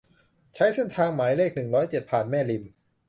[0.55, 2.63] ใช้เส้นทางหมายเลข หนึ่งร้อยเจ็ด ผ่านแม่ริม